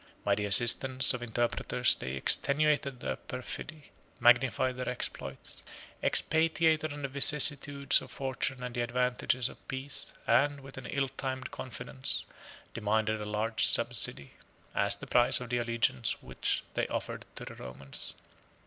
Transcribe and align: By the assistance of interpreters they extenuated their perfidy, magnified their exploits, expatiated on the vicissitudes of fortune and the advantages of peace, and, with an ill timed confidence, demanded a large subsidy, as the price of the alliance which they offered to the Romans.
By 0.23 0.33
the 0.33 0.45
assistance 0.45 1.13
of 1.13 1.21
interpreters 1.21 1.93
they 1.93 2.13
extenuated 2.15 3.01
their 3.01 3.17
perfidy, 3.17 3.91
magnified 4.19 4.75
their 4.77 4.89
exploits, 4.89 5.63
expatiated 6.01 6.91
on 6.91 7.03
the 7.03 7.07
vicissitudes 7.07 8.01
of 8.01 8.09
fortune 8.09 8.63
and 8.63 8.73
the 8.73 8.81
advantages 8.81 9.47
of 9.47 9.67
peace, 9.67 10.11
and, 10.25 10.61
with 10.61 10.79
an 10.79 10.87
ill 10.87 11.09
timed 11.09 11.51
confidence, 11.51 12.25
demanded 12.73 13.21
a 13.21 13.25
large 13.25 13.63
subsidy, 13.67 14.31
as 14.73 14.95
the 14.95 15.05
price 15.05 15.39
of 15.39 15.51
the 15.51 15.59
alliance 15.59 16.19
which 16.19 16.63
they 16.73 16.87
offered 16.87 17.23
to 17.35 17.45
the 17.45 17.53
Romans. 17.53 18.15